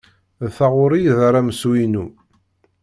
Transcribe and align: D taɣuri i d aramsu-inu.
D 0.45 0.47
taɣuri 0.57 0.99
i 1.07 1.13
d 1.17 1.19
aramsu-inu. 1.27 2.05